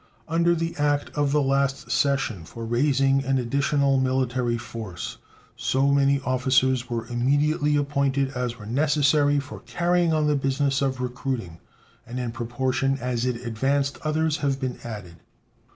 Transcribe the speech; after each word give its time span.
Under 0.27 0.55
the 0.55 0.75
act 0.77 1.11
of 1.13 1.31
the 1.31 1.43
last 1.43 1.91
session 1.91 2.43
for 2.43 2.65
raising 2.65 3.23
an 3.23 3.37
additional 3.37 3.99
military 3.99 4.57
force 4.57 5.19
so 5.55 5.89
many 5.91 6.19
officers 6.21 6.89
were 6.89 7.05
immediately 7.05 7.75
appointed 7.75 8.31
as 8.31 8.57
were 8.57 8.65
necessary 8.65 9.39
for 9.39 9.59
carrying 9.59 10.11
on 10.11 10.25
the 10.25 10.35
business 10.35 10.81
of 10.81 11.01
recruiting, 11.01 11.59
and 12.07 12.19
in 12.19 12.31
proportion 12.31 12.97
as 12.97 13.27
it 13.27 13.45
advanced 13.45 13.99
others 14.03 14.37
have 14.37 14.59
been 14.59 14.79
added. 14.83 15.17